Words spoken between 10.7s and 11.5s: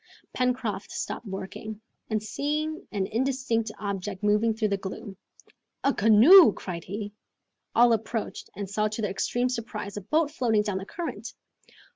the current.